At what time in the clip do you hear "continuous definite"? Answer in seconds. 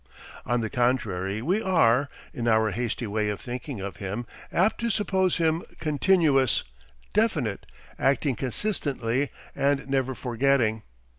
5.79-7.67